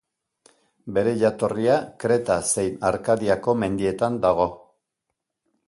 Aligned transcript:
Bere 0.95 1.11
jatorria 1.23 1.75
Kreta 2.03 2.39
zein 2.55 2.81
Arkadiako 2.91 3.55
mendietan 3.65 4.21
dago. 4.27 4.49